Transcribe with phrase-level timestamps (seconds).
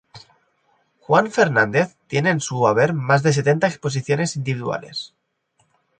[1.01, 5.13] Juan Fernández tiene en su haber más de setenta exposiciones individuales.